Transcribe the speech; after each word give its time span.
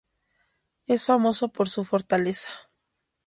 Es 0.87 1.05
famoso 1.05 1.49
por 1.49 1.69
su 1.69 1.83
fortaleza. 1.83 2.49